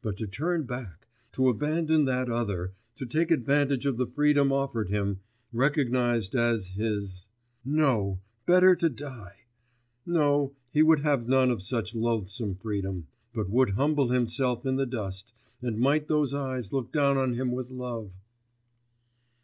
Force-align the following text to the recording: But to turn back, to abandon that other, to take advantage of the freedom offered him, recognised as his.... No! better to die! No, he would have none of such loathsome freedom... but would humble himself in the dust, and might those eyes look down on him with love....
But 0.00 0.16
to 0.18 0.28
turn 0.28 0.62
back, 0.62 1.08
to 1.32 1.48
abandon 1.48 2.04
that 2.04 2.30
other, 2.30 2.74
to 2.94 3.04
take 3.04 3.32
advantage 3.32 3.84
of 3.84 3.96
the 3.96 4.06
freedom 4.06 4.52
offered 4.52 4.90
him, 4.90 5.18
recognised 5.52 6.36
as 6.36 6.68
his.... 6.76 7.26
No! 7.64 8.20
better 8.46 8.76
to 8.76 8.88
die! 8.88 9.38
No, 10.06 10.52
he 10.70 10.84
would 10.84 11.00
have 11.00 11.26
none 11.26 11.50
of 11.50 11.64
such 11.64 11.96
loathsome 11.96 12.54
freedom... 12.54 13.08
but 13.34 13.50
would 13.50 13.70
humble 13.70 14.10
himself 14.10 14.64
in 14.64 14.76
the 14.76 14.86
dust, 14.86 15.32
and 15.60 15.80
might 15.80 16.06
those 16.06 16.32
eyes 16.32 16.72
look 16.72 16.92
down 16.92 17.18
on 17.18 17.32
him 17.34 17.50
with 17.50 17.68
love.... 17.72 18.12